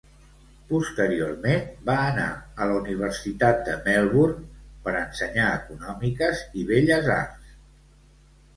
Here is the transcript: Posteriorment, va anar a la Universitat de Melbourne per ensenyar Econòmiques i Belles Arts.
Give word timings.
Posteriorment, 0.69 1.67
va 1.89 1.97
anar 2.05 2.25
a 2.63 2.67
la 2.71 2.79
Universitat 2.79 3.61
de 3.69 3.77
Melbourne 3.89 4.43
per 4.89 4.97
ensenyar 5.05 5.47
Econòmiques 5.61 6.45
i 6.63 6.67
Belles 6.75 7.15
Arts. 7.21 7.55